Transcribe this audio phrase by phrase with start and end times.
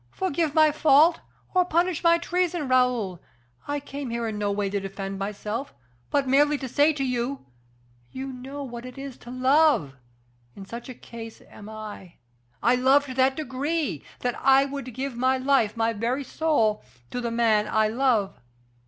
[0.09, 1.19] Forgive my fault,
[1.53, 3.21] or punish my treason, Raoul.
[3.67, 5.75] I came here in no way to defend myself,
[6.09, 7.45] but merely to say to you:
[8.11, 9.93] 'You know what it is to love!'
[10.55, 12.15] in such a case am I!
[12.63, 17.21] I love to that degree, that I would give my life, my very soul, to
[17.21, 18.39] the man I love.